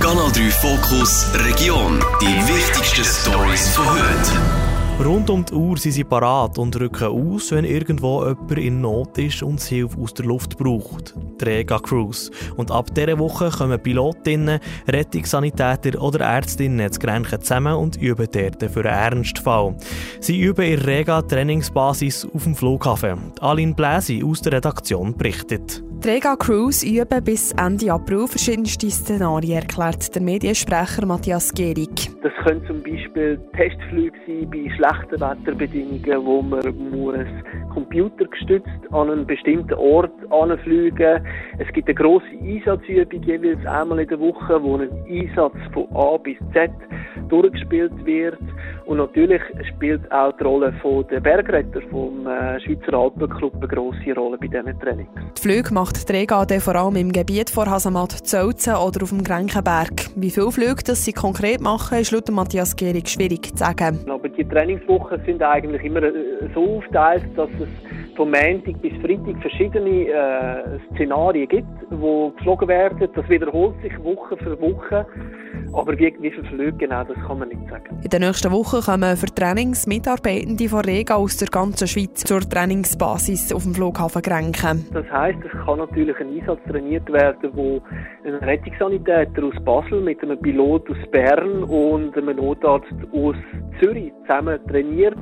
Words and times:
Kanal 0.00 0.30
3 0.30 0.50
Fokus 0.50 1.26
Region. 1.34 1.98
Die 2.20 2.26
wichtigsten 2.48 3.04
Stories 3.04 3.68
von 3.70 3.84
heute. 3.90 4.67
Rund 5.04 5.30
um 5.30 5.44
die 5.44 5.54
Uhr 5.54 5.76
sind 5.76 5.92
sie 5.92 6.02
parat 6.02 6.58
und 6.58 6.78
rücken 6.78 7.06
aus, 7.06 7.52
wenn 7.52 7.64
irgendwo 7.64 8.24
jemand 8.26 8.58
in 8.58 8.80
Not 8.80 9.16
ist 9.18 9.44
und 9.44 9.60
Hilfe 9.60 9.96
aus 10.00 10.12
der 10.12 10.26
Luft 10.26 10.58
braucht. 10.58 11.14
Rega 11.40 11.78
Cruise. 11.78 12.32
Und 12.56 12.72
ab 12.72 12.92
dieser 12.94 13.18
Woche 13.18 13.48
kommen 13.48 13.80
Pilotinnen, 13.80 14.58
Rettungssanitäter 14.88 16.02
oder 16.02 16.24
Ärztinnen 16.24 16.90
zu 16.90 16.98
Grenchen 16.98 17.40
zusammen 17.40 17.74
und 17.74 17.96
üben 17.96 18.26
dort 18.32 18.62
für 18.70 18.80
einen 18.80 19.14
Ernstfall. 19.14 19.76
Sie 20.18 20.40
üben 20.40 20.64
in 20.64 20.80
Rega 20.80 21.22
Trainingsbasis 21.22 22.26
auf 22.34 22.42
dem 22.42 22.56
Flughafen. 22.56 23.32
Aline 23.40 23.74
Bläsi 23.74 24.24
aus 24.24 24.42
der 24.42 24.54
Redaktion 24.54 25.16
berichtet. 25.16 25.82
Die 26.04 26.08
Rega 26.08 26.36
Cruise 26.36 26.86
üben 26.86 27.24
bis 27.24 27.50
Ende 27.52 27.92
April 27.92 28.28
verschiedenste 28.28 28.88
Szenarien, 28.88 29.62
erklärt 29.62 30.14
der 30.14 30.22
Mediensprecher 30.22 31.04
Matthias 31.04 31.52
Gehrig. 31.52 32.10
Das 32.22 32.32
können 32.44 32.64
zum 32.68 32.82
Beispiel 32.84 33.40
Testflüge 33.56 34.16
sein 34.24 34.48
bei 34.48 34.70
schlechten 34.88 35.20
Wetterbedingungen, 35.20 36.26
wo 36.26 36.42
man 36.42 36.60
muss 36.90 37.26
computergestützt 37.72 38.92
an 38.92 39.10
einen 39.10 39.26
bestimmten 39.26 39.74
Ort 39.74 40.12
anfliegen. 40.30 41.24
Es 41.58 41.72
gibt 41.72 41.88
eine 41.88 41.94
grosse 41.94 42.26
Einsatzübung 42.42 43.22
jeweils 43.22 43.64
einmal 43.66 44.00
in 44.00 44.08
der 44.08 44.20
Woche, 44.20 44.62
wo 44.62 44.76
ein 44.76 44.90
Einsatz 45.08 45.56
von 45.72 45.86
A 45.94 46.16
bis 46.18 46.36
Z 46.52 46.70
durchgespielt 47.28 47.92
wird. 48.04 48.38
Und 48.86 48.98
natürlich 48.98 49.42
spielt 49.68 50.10
auch 50.10 50.32
die 50.38 50.44
Rolle 50.44 50.72
der 51.10 51.20
Bergretter 51.20 51.80
vom 51.90 52.26
äh, 52.26 52.60
Schweizer 52.60 52.94
Alpenclub 52.94 53.54
eine 53.56 53.68
grosse 53.68 54.14
Rolle 54.14 54.38
bei 54.38 54.46
diesen 54.46 54.78
Trainings. 54.80 55.10
Die 55.36 55.42
Flüge 55.42 55.74
macht 55.74 56.08
die 56.08 56.12
Regade 56.12 56.60
vor 56.60 56.74
allem 56.74 56.96
im 56.96 57.12
Gebiet 57.12 57.50
vor 57.50 57.66
Hasamat 57.66 58.12
Zölzen 58.12 58.74
oder 58.74 59.02
auf 59.02 59.10
dem 59.10 59.22
Grenkenberg. 59.22 60.08
Wie 60.16 60.30
viele 60.30 60.50
Flüge 60.50 60.82
das 60.84 61.04
sie 61.04 61.12
konkret 61.12 61.60
machen, 61.60 61.98
ist 61.98 62.12
laut 62.12 62.30
Matthias 62.30 62.76
Gehrig 62.76 63.08
schwierig 63.08 63.50
zu 63.50 63.56
sagen. 63.56 63.98
Aber 64.08 64.28
die 64.28 64.44
Trainingswochen 64.44 65.20
sind 65.26 65.42
eigentlich 65.42 65.84
immer 65.84 66.02
äh, 66.02 66.12
so 66.54 66.78
aufgeteilt, 66.78 67.24
dass 67.36 67.50
es 67.60 67.68
von 68.18 68.32
Montag 68.32 68.82
bis 68.82 68.92
Freitag 69.00 69.40
verschiedene 69.40 70.08
äh, 70.08 70.78
Szenarien 70.92 71.48
gibt, 71.48 71.68
die 71.88 72.32
geflogen 72.36 72.66
werden. 72.66 73.08
Das 73.14 73.28
wiederholt 73.28 73.80
sich 73.80 73.96
Woche 74.02 74.36
für 74.36 74.60
Woche. 74.60 75.06
Aber 75.72 75.96
wie, 75.96 76.12
wie 76.20 76.30
viele 76.30 76.44
Flüge 76.48 76.72
genau, 76.72 77.04
das 77.04 77.16
kann 77.26 77.38
man 77.38 77.48
nicht 77.48 77.60
sagen. 77.70 78.00
In 78.02 78.10
den 78.10 78.22
nächsten 78.22 78.50
Wochen 78.50 78.80
kommen 78.80 79.16
für 79.16 79.26
Trainings 79.26 79.86
Mitarbeitende 79.86 80.68
von 80.68 80.80
Rega 80.80 81.14
aus 81.14 81.36
der 81.36 81.48
ganzen 81.48 81.86
Schweiz 81.86 82.24
zur 82.24 82.40
Trainingsbasis 82.40 83.52
auf 83.52 83.62
dem 83.62 83.74
Flughafen 83.74 84.22
Grenken. 84.22 84.86
Das 84.92 85.08
heisst, 85.12 85.38
es 85.44 85.64
kann 85.64 85.78
natürlich 85.78 86.18
ein 86.18 86.28
Einsatz 86.28 86.60
trainiert 86.68 87.10
werden, 87.12 87.50
wo 87.54 87.80
ein 88.24 88.34
Rettungssanitäter 88.34 89.44
aus 89.44 89.64
Basel 89.64 90.00
mit 90.00 90.20
einem 90.22 90.40
Pilot 90.40 90.90
aus 90.90 91.10
Bern 91.12 91.62
und 91.62 92.16
einem 92.16 92.36
Notarzt 92.36 92.94
aus 93.12 93.36
Zürich 93.80 94.12
zusammen 94.26 94.58
trainiert 94.66 95.16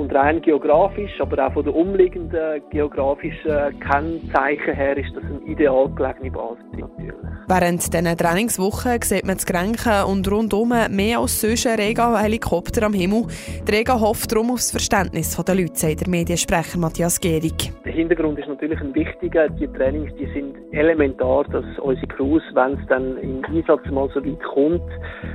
und 0.00 0.14
rein 0.14 0.40
geografisch, 0.40 1.20
aber 1.20 1.46
auch 1.46 1.52
von 1.52 1.64
den 1.64 1.74
umliegenden 1.74 2.62
geografischen 2.70 3.78
Kennzeichen 3.80 4.74
her 4.74 4.96
ist 4.96 5.14
das 5.14 5.24
eine 5.24 5.40
ideal 5.46 5.88
gelegene 5.90 6.30
Basis 6.30 6.64
natürlich. 6.72 7.12
Während 7.46 7.92
diesen 7.92 8.16
Trainingswochen 8.16 9.02
sieht 9.02 9.26
man 9.26 9.36
das 9.36 9.44
Grenken 9.44 10.04
und 10.04 10.30
rundum 10.30 10.72
mehr 10.90 11.18
als 11.18 11.40
sonst 11.40 11.66
Rega-Helikopter 11.66 12.86
am 12.86 12.94
Himmel. 12.94 13.26
Die 13.66 13.72
Rega 13.72 13.98
hofft 13.98 14.32
darum 14.32 14.52
auf 14.52 14.58
das 14.58 14.70
Verständnis 14.70 15.36
der 15.36 15.54
Leute, 15.54 15.74
sagt 15.74 16.00
der 16.02 16.08
Mediensprecher 16.08 16.78
Matthias 16.78 17.20
Gehrig. 17.20 17.72
Der 17.90 17.96
Hintergrund 17.96 18.38
ist 18.38 18.46
natürlich 18.46 18.80
ein 18.80 18.94
wichtiger. 18.94 19.48
Die 19.48 19.66
Trainings 19.66 20.12
die 20.14 20.26
sind 20.26 20.54
elementar, 20.70 21.42
dass 21.50 21.64
unsere 21.80 22.06
Crews, 22.06 22.42
wenn 22.54 22.74
es 22.74 22.86
dann 22.86 23.16
im 23.18 23.44
Einsatz 23.46 23.84
mal 23.90 24.08
so 24.14 24.24
weit 24.24 24.40
kommt, 24.44 24.88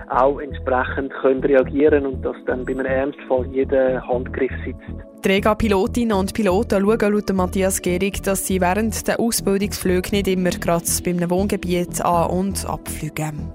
auch 0.08 0.40
entsprechend 0.40 1.12
können 1.16 1.44
reagieren 1.44 2.06
und 2.06 2.24
dass 2.24 2.38
dann 2.46 2.64
bei 2.64 2.72
einem 2.72 2.86
Ernstfall 2.86 3.46
jeder 3.52 4.02
Handgriff 4.08 4.54
sitzt. 4.64 5.04
Die 5.26 5.30
Rega-Pilotinnen 5.32 6.18
und 6.18 6.34
Piloten 6.34 6.80
schauen 6.80 7.14
laut 7.14 7.34
Matthias 7.34 7.82
Gehrig, 7.82 8.24
dass 8.24 8.48
sie 8.48 8.62
während 8.62 9.06
der 9.06 9.20
Ausbildungsflüge 9.20 10.12
nicht 10.12 10.30
immer 10.30 10.52
gerade 10.52 10.86
bei 11.04 11.12
einem 11.12 11.30
Wohngebiet 11.30 12.00
an- 12.06 12.30
und 12.30 12.66
abfliegen. 12.70 13.52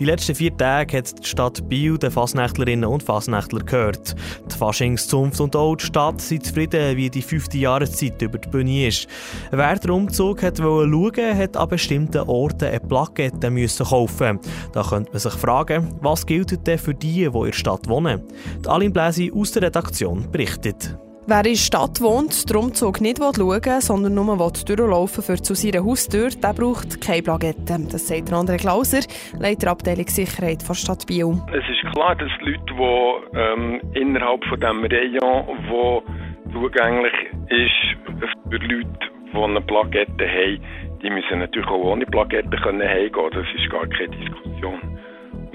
Die 0.00 0.06
letzten 0.06 0.34
vier 0.34 0.56
Tage 0.56 0.96
hat 0.96 1.22
die 1.22 1.28
Stadt 1.28 1.68
Biel 1.68 1.98
den 1.98 2.10
Fasnächtlerinnen 2.10 2.88
und 2.88 3.02
Fasnächtler 3.02 3.60
gehört. 3.60 4.16
Die 4.50 4.56
Faschingszunft 4.56 5.38
und 5.42 5.54
auch 5.54 5.76
die 5.76 5.84
Stadt 5.84 6.22
sind 6.22 6.46
zufrieden, 6.46 6.96
wie 6.96 7.10
die 7.10 7.20
fünfte 7.20 7.58
Jahreszeit 7.58 8.22
über 8.22 8.38
die 8.38 8.48
Bühne 8.48 8.86
ist. 8.88 9.06
Wer 9.50 9.78
den 9.78 9.90
Umzug 9.90 10.42
hat 10.42 10.56
schauen 10.56 11.36
hat 11.36 11.54
an 11.54 11.68
bestimmten 11.68 12.22
Orten 12.22 12.64
eine 12.64 12.80
Plakette 12.80 13.50
müssen 13.50 13.84
kaufen. 13.84 14.40
Da 14.72 14.82
könnte 14.82 15.12
man 15.12 15.20
sich 15.20 15.34
fragen, 15.34 15.94
was 16.00 16.24
gilt 16.24 16.66
denn 16.66 16.78
für 16.78 16.94
die, 16.94 17.12
die 17.12 17.24
in 17.24 17.32
der 17.32 17.52
Stadt 17.52 17.86
wohnen? 17.86 18.22
Die 18.64 18.68
Aline 18.68 18.94
Bläsi 18.94 19.30
aus 19.34 19.52
der 19.52 19.64
Redaktion 19.64 20.30
berichtet. 20.32 20.96
Wer 21.30 21.46
in 21.46 21.52
der 21.52 21.54
Stadt 21.54 22.00
wohnt, 22.00 22.50
den 22.50 22.56
Umzug 22.56 23.00
nicht 23.00 23.18
schauen 23.18 23.80
sondern 23.80 24.14
nur 24.14 24.36
durchlaufen 24.50 25.22
für 25.22 25.40
zu 25.40 25.54
seiner 25.54 25.84
Haustür, 25.84 26.30
der 26.30 26.52
braucht 26.52 27.00
keine 27.00 27.22
Plakette. 27.22 27.78
Das 27.88 28.08
sagt 28.08 28.32
André 28.32 28.58
Klauser, 28.58 29.06
Leiter 29.38 29.70
Abteilung 29.70 30.08
Sicherheit 30.08 30.68
der 30.68 30.74
Stadt 30.74 31.06
Biel. 31.06 31.40
Es 31.52 31.62
ist 31.70 31.94
klar, 31.94 32.16
dass 32.16 32.32
Leute, 32.40 32.58
die 32.66 33.38
ähm, 33.38 33.80
innerhalb 33.94 34.44
von 34.46 34.58
diesem 34.58 34.84
Rayon, 34.84 35.46
wo 35.68 36.02
zugänglich 36.50 37.14
ist 37.46 38.26
für 38.50 38.56
Leute, 38.56 38.90
die 39.32 39.38
eine 39.38 39.60
Plakette 39.60 40.26
haben, 40.26 40.60
die 41.00 41.10
müssen 41.10 41.38
natürlich 41.38 41.68
auch 41.68 41.92
ohne 41.92 42.06
Plakette 42.06 42.56
können 42.56 42.82
heimgehen. 42.82 43.30
Das 43.32 43.46
ist 43.56 43.70
gar 43.70 43.86
keine 43.86 44.08
Diskussion. 44.08 44.89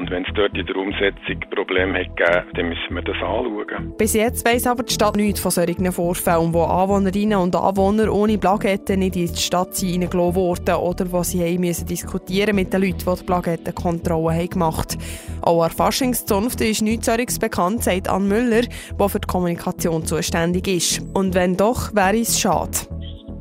Und 0.06 0.12
wenn 0.12 0.24
es 0.24 0.30
dort 0.36 0.56
in 0.56 0.68
der 0.68 0.76
Umsetzung 0.76 1.40
Probleme 1.50 1.98
hat 1.98 2.16
gegeben, 2.16 2.48
dann 2.54 2.70
müssen 2.70 2.94
wir 2.94 3.02
das 3.02 3.16
anschauen. 3.16 3.94
Bis 3.98 4.14
jetzt 4.14 4.46
weiss 4.46 4.68
aber 4.68 4.84
die 4.84 4.94
Stadt 4.94 5.16
nichts 5.16 5.40
von 5.40 5.50
solchen 5.50 5.92
Vorfällen, 5.92 6.54
wo 6.54 6.62
Anwohnerinnen 6.62 7.40
und 7.40 7.56
Anwohner 7.56 8.14
ohne 8.14 8.38
Plaketten 8.38 9.00
nicht 9.00 9.16
in 9.16 9.26
die 9.26 9.36
Stadt 9.36 9.70
reingelassen 9.82 10.36
wurden 10.36 10.76
oder 10.76 11.12
wo 11.12 11.24
sie 11.24 11.42
haben 11.44 11.60
müssen 11.60 11.88
diskutieren 11.88 12.56
mit 12.56 12.72
den 12.72 12.82
Leuten, 12.82 13.00
die 13.00 13.20
die 13.20 13.24
Plakettenkontrolle 13.26 14.36
haben 14.36 14.50
gemacht 14.50 14.96
Auch 15.42 15.64
an 15.64 15.72
Faschingszunft 15.72 16.62
ist 16.62 16.84
nichts 16.84 17.08
solches 17.08 17.40
bekannt, 17.40 17.82
sagt 17.82 18.08
Ann 18.08 18.28
Müller, 18.28 18.62
die 18.62 19.10
für 19.10 19.20
die 19.20 19.28
Kommunikation 19.28 20.06
zuständig 20.06 20.68
ist. 20.68 21.02
Und 21.16 21.34
wenn 21.34 21.58
doch, 21.58 21.96
wäre 21.96 22.20
es 22.20 22.40
schade. 22.40 22.78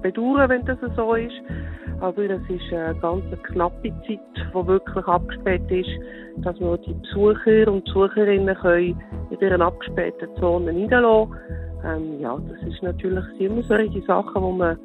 Bedauern, 0.00 0.48
wenn 0.48 0.64
das 0.64 0.78
so 0.96 1.14
ist. 1.14 1.34
Aber 2.00 2.22
es 2.22 2.42
ist 2.48 2.72
eine 2.72 2.94
ganz 3.00 3.24
knappe 3.44 3.90
Zeit, 4.06 4.20
die 4.36 4.66
wirklich 4.66 5.06
abgesperrt 5.06 5.70
ist, 5.70 5.90
dass 6.38 6.58
wir 6.60 6.76
die 6.78 6.94
Besucher 6.94 7.72
und 7.72 7.84
Besucherinnen 7.84 8.54
können 8.56 9.00
in 9.30 9.38
dieser 9.38 9.60
abgesperrten 9.60 10.28
Zone 10.40 10.72
niederlassen 10.72 11.34
ähm, 11.84 12.20
Ja, 12.20 12.38
das 12.48 12.68
ist 12.68 12.82
natürlich 12.82 13.24
immer 13.38 13.62
solche 13.62 14.02
Sachen, 14.02 14.42
die 14.42 14.58
man 14.58 14.78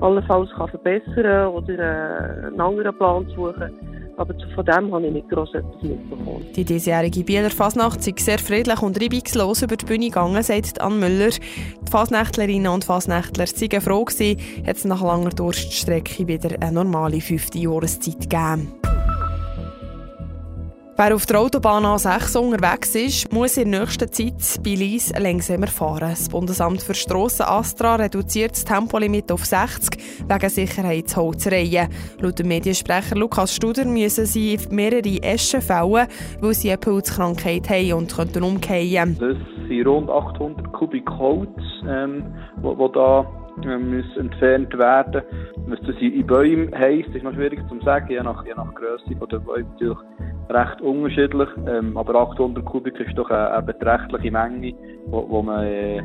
allenfalls 0.00 0.50
kann 0.52 0.68
verbessern 0.68 1.14
kann 1.14 1.48
oder 1.48 1.78
äh, 1.78 2.46
einen 2.46 2.60
anderen 2.60 2.96
Plan 2.96 3.26
suchen 3.34 3.93
aber 4.16 4.34
von 4.54 4.64
dem 4.64 4.92
habe 4.92 5.06
ich 5.06 5.12
nicht 5.12 5.28
gross 5.28 5.54
etwas 5.54 5.82
mitbekommen. 5.82 6.46
Die 6.54 6.64
diesjährige 6.64 7.24
Bieler 7.24 7.50
Fasnacht 7.50 8.02
sei 8.02 8.14
sehr 8.18 8.38
friedlich 8.38 8.80
und 8.82 9.00
reibungslos 9.00 9.62
über 9.62 9.76
die 9.76 9.86
Bühne 9.86 10.06
gegangen, 10.06 10.42
sagt 10.42 10.80
Ann 10.80 11.00
Müller. 11.00 11.30
Die 11.30 11.90
Fasnächtlerinnen 11.90 12.72
und 12.72 12.84
Fasnächtler 12.84 13.46
seien 13.46 13.80
froh 13.80 14.04
hat 14.06 14.76
es 14.76 14.84
nach 14.84 15.02
langer 15.02 15.30
Durststrecke 15.30 16.26
wieder 16.26 16.50
eine 16.60 16.72
normale 16.72 17.20
fünfte 17.20 17.58
Jahreszeit 17.58 18.20
gegeben. 18.20 18.72
Wer 20.96 21.12
auf 21.12 21.26
der 21.26 21.40
Autobahn 21.40 21.82
A6 21.82 22.38
unterwegs 22.38 22.94
ist, 22.94 23.32
muss 23.32 23.56
in 23.56 23.72
der 23.72 23.80
nächsten 23.80 24.12
Zeit 24.12 24.62
bei 24.62 24.74
Lies 24.76 25.12
langsamer 25.18 25.66
fahren. 25.66 26.10
Das 26.10 26.28
Bundesamt 26.28 26.82
für 26.82 26.94
Strassen 26.94 27.46
Astra 27.48 27.96
reduziert 27.96 28.52
das 28.52 28.64
Tempolimit 28.64 29.32
auf 29.32 29.44
60 29.44 30.00
wegen 30.28 30.48
Sicherheitsholzereien. 30.48 31.88
Laut 32.20 32.38
dem 32.38 32.46
Mediensprecher 32.46 33.16
Lukas 33.16 33.56
Studer 33.56 33.84
müssen 33.86 34.24
sie 34.26 34.56
mehrere 34.70 35.20
Eschen 35.20 35.62
fällen, 35.62 36.06
weil 36.40 36.54
sie 36.54 36.70
eine 36.70 36.78
Pilzkrankheit 36.78 37.68
haben 37.68 37.94
und 37.94 38.14
könnten 38.14 38.44
umkehren. 38.44 39.16
Das 39.18 39.36
sind 39.66 39.86
rund 39.88 40.08
800 40.08 40.72
Kubik 40.74 41.10
Holz, 41.10 41.50
ähm, 41.88 42.22
wo 42.62 42.86
da 42.86 43.26
muss 43.56 44.16
entfernt 44.16 44.72
werden. 44.78 45.22
Was 45.66 45.80
das 45.80 45.96
in 46.00 46.24
Bäumen 46.24 46.72
heisst, 46.72 47.08
ist 47.08 47.24
noch 47.24 47.34
schwierig 47.34 47.60
zu 47.68 47.80
sagen, 47.80 48.10
je 48.10 48.22
nach, 48.22 48.44
je 48.46 48.54
nach 48.54 48.72
Größe 48.74 49.14
der 49.14 49.38
Bäume 49.38 49.66
recht 50.50 50.80
unterschiedlich. 50.80 51.48
Ähm, 51.66 51.96
aber 51.96 52.14
800 52.14 52.64
Kubik 52.64 52.98
ist 53.00 53.16
doch 53.16 53.30
eine, 53.30 53.50
eine 53.50 53.62
beträchtliche 53.62 54.30
Menge, 54.30 54.74
wo, 55.06 55.28
wo 55.28 55.42
man 55.42 55.64
äh, 55.64 56.02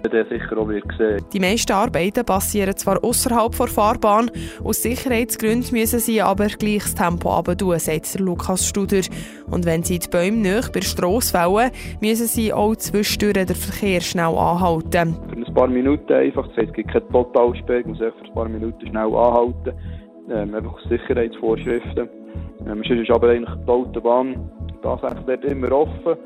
dann 0.00 0.26
sicher 0.28 0.58
auch 0.58 0.68
wird 0.68 0.84
sehen. 0.96 1.24
Die 1.32 1.40
meisten 1.40 1.72
Arbeiten 1.72 2.24
passieren 2.24 2.76
zwar 2.76 3.02
außerhalb 3.02 3.56
der 3.56 3.66
Fahrbahn, 3.66 4.30
aus 4.64 4.82
Sicherheitsgründen 4.82 5.72
müssen 5.72 5.98
sie 5.98 6.22
aber 6.22 6.46
gleich 6.46 6.82
das 6.82 6.94
Tempo 6.94 7.28
runter 7.28 7.78
sagt 7.78 8.18
Lukas 8.18 8.66
Studer. 8.66 9.02
Und 9.50 9.66
wenn 9.66 9.82
sie 9.82 9.98
die 9.98 10.08
Bäume 10.08 10.38
nicht 10.38 10.72
bei 10.72 10.80
der 10.80 10.86
Strasse 10.86 11.36
fällen, 11.36 11.70
müssen 12.00 12.26
sie 12.26 12.52
auch 12.52 12.74
zwischendurch 12.76 13.46
den 13.46 13.56
Verkehr 13.56 14.00
schnell 14.00 14.34
anhalten. 14.34 15.16
Für 15.28 15.36
ein 15.36 15.54
paar 15.54 15.68
Minuten 15.68 16.12
einfach, 16.12 16.46
das 16.48 16.56
heisst, 16.56 16.68
es 16.70 16.74
gibt 16.74 16.92
keine 16.92 17.08
Totalsperrung, 17.08 17.82
man 17.82 17.90
muss 17.90 17.98
für 17.98 18.24
ein 18.24 18.34
paar 18.34 18.48
Minuten 18.48 18.86
schnell 18.86 19.14
anhalten 19.14 19.72
ähm, 20.30 20.54
einfach 20.54 20.78
Sicherheitsvorschriften. 20.88 22.08
Ähm, 22.66 22.82
sonst 22.86 22.90
ist 22.90 23.10
aber 23.10 23.30
eigentlich 23.30 23.54
die 23.66 23.70
Autobahn 23.70 24.50
tatsächlich 24.82 25.24
dort 25.26 25.44
immer 25.44 25.72
offen. 25.72 26.16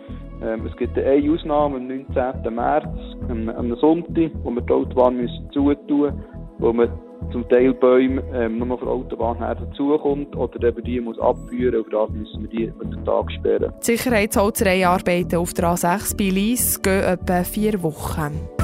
Ähm, 0.42 0.66
es 0.66 0.76
gibt 0.76 0.98
eine 0.98 1.32
Ausnahme 1.32 1.76
am 1.76 1.86
19. 1.86 2.54
März, 2.54 2.86
am, 3.28 3.48
am 3.48 3.76
Sonntag, 3.76 4.30
wo 4.42 4.50
wir 4.50 4.62
die 4.62 4.72
Autobahn 4.72 5.16
müssen 5.16 5.50
zutun 5.52 6.00
müssen, 6.00 6.24
wo 6.58 6.72
man 6.72 6.90
zum 7.32 7.48
Teil 7.48 7.72
Bäume 7.74 8.22
ähm, 8.34 8.58
nur 8.58 8.78
von 8.78 8.86
der 8.86 8.88
Autobahn 8.88 9.38
her 9.38 9.54
dazukommt 9.54 10.36
oder 10.36 10.68
eben 10.68 10.84
die 10.84 11.00
muss 11.00 11.18
abführen. 11.18 11.80
Auf 11.80 11.86
das 11.90 12.10
müssen 12.10 12.42
wir 12.42 12.48
die 12.48 12.64
über 12.64 12.84
den 12.84 13.04
Tag 13.04 13.32
sperren. 13.32 13.72
Die 13.80 13.96
Sicherheitsholzerei-Arbeiten 13.96 15.36
auf 15.36 15.54
der 15.54 15.70
A6 15.70 16.16
bei 16.16 16.30
Lies 16.30 16.80
gehen 16.82 17.02
etwa 17.02 17.42
vier 17.42 17.82
Wochen. 17.82 18.55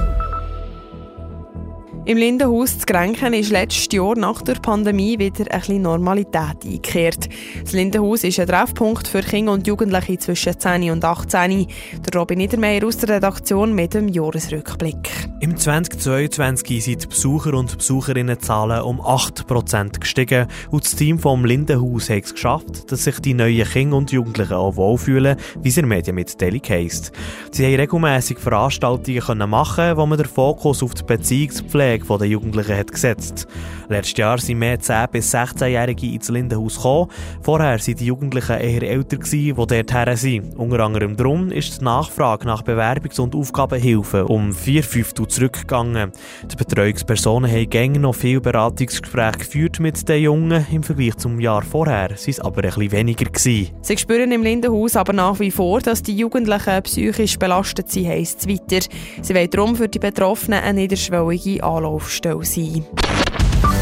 Im 2.04 2.19
Lindenhaus 2.19 2.81
zu 2.81 2.84
Grenken 2.84 3.32
ist 3.32 3.52
letztes 3.52 3.87
Jahr 3.93 4.16
nach 4.16 4.43
der 4.43 4.54
Pandemie 4.54 5.20
wieder 5.20 5.44
ein 5.52 5.60
bisschen 5.60 5.82
Normalität 5.82 6.64
eingekehrt. 6.64 7.28
Das 7.62 7.72
Lindenhaus 7.72 8.25
ist 8.25 8.40
ein 8.40 8.49
Treffpunkt 8.49 9.06
für 9.06 9.20
Kinder 9.20 9.52
und 9.52 9.69
Jugendliche 9.69 10.19
zwischen 10.19 10.58
10 10.58 10.90
und 10.90 11.04
18. 11.04 11.69
Der 12.04 12.20
Robin 12.20 12.38
Niedermeyer 12.38 12.84
aus 12.84 12.96
der 12.96 13.10
Redaktion 13.10 13.72
mit 13.72 13.94
dem 13.94 14.08
Jahresrückblick. 14.08 15.10
Im 15.38 15.56
2022 15.56 16.84
sind 16.84 17.02
die 17.04 17.06
Besucher 17.06 17.54
und 17.54 17.76
Besucherinnenzahlen 17.76 18.82
um 18.82 19.00
8% 19.00 20.00
gestiegen 20.00 20.48
und 20.70 20.84
das 20.84 20.96
Team 20.96 21.20
vom 21.20 21.44
Lindenhaus 21.44 22.10
hat 22.10 22.25
es 22.25 22.32
geschafft, 22.32 22.90
dass 22.90 23.05
sich 23.05 23.20
die 23.20 23.34
neuen 23.34 23.64
Kinder 23.64 23.96
und 23.96 24.10
Jugendlichen 24.10 24.55
auch 24.55 24.75
wohlfühlen, 24.75 25.37
wie 25.60 25.69
es 25.69 25.76
in 25.76 25.87
Medien 25.87 26.16
mit 26.16 26.40
Daily 26.40 26.60
heisst. 26.60 27.12
Sie 27.52 27.64
haben 27.64 27.76
regelmässig 27.76 28.38
Veranstaltungen 28.38 29.50
machen, 29.50 29.96
wo 29.96 30.06
man 30.06 30.19
den 30.19 30.26
Fokus 30.26 30.82
auf 30.82 30.94
die 30.94 31.05
Beziehungspflege 31.05 31.92
Pflege 31.99 32.19
der 32.19 32.29
Jugendlichen 32.29 32.77
hat 32.77 32.93
gesetzt. 32.93 33.47
Letztes 33.89 34.19
Jahr 34.19 34.39
sind 34.39 34.59
mehr 34.59 34.79
10- 34.79 35.09
bis 35.09 35.35
16-Jährige 35.35 36.06
ins 36.06 36.29
Lindenhaus 36.29 36.77
gekommen. 36.77 37.11
Vorher 37.43 37.79
waren 37.79 37.97
die 37.97 38.05
Jugendlichen 38.05 38.59
eher 38.59 38.83
älter, 38.83 39.19
die 39.19 39.53
dort 39.53 39.93
her 39.93 40.17
sind. 40.17 40.56
Unter 40.56 40.81
anderem 40.81 41.17
darum 41.17 41.50
ist 41.50 41.81
die 41.81 41.85
Nachfrage 41.85 42.47
nach 42.47 42.62
Bewerbungs- 42.62 43.21
und 43.21 43.35
Aufgabenhilfen 43.35 44.23
um 44.23 44.53
vier 44.53 44.83
Fünftel 44.83 45.27
zurückgegangen. 45.27 46.12
Die 46.50 46.56
Betreuungspersonen 46.56 47.50
haben 47.50 47.71
gängig 47.71 48.00
noch 48.00 48.15
viele 48.15 48.41
Beratungsgespräche 48.41 49.39
geführt 49.39 49.81
mit 49.81 50.09
den 50.09 50.23
Jungen. 50.23 50.67
Im 50.71 50.83
Vergleich 50.83 51.17
zum 51.17 51.41
Jahr 51.41 51.62
vorher 51.62 52.11
waren 52.11 52.17
es 52.27 52.41
aber 52.41 52.62
bisschen 52.62 52.93
weniger. 52.93 53.27
Gewesen. 53.27 53.71
Sie 53.83 53.97
spüren 53.97 54.33
im 54.33 54.43
Lindenhaus 54.43 54.97
aber 54.97 55.12
nach 55.12 55.39
wie 55.41 55.50
vor, 55.50 55.81
dass 55.81 56.03
die 56.03 56.17
Jugendlichen 56.17 56.83
psychisch 56.83 57.39
belastet 57.39 57.91
sind, 57.91 58.09
heisst 58.09 58.41
es 58.41 58.49
weiter. 58.49 58.87
Sie 59.21 59.35
wollen 59.35 59.50
darum 59.50 59.77
für 59.77 59.89
die 59.89 59.99
Betroffenen 59.99 60.62
eine 60.62 60.81
niederschwellige 60.81 61.62
Anlaufstelle 61.62 61.81
Anlaufstelle 61.82 62.44
sein. 62.44 62.87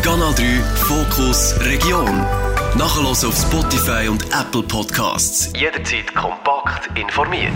Kanal 0.02 0.32
3 0.35 0.44
Fokus 0.75 1.55
Region. 1.61 2.06
Nachher 2.79 3.05
auf 3.05 3.37
Spotify 3.37 4.08
und 4.08 4.25
Apple 4.32 4.62
Podcasts. 4.62 5.52
Jederzeit 5.55 6.14
kompakt 6.14 6.99
informiert. 6.99 7.52